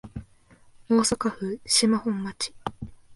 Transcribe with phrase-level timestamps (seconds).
[0.89, 2.55] 大阪府島本町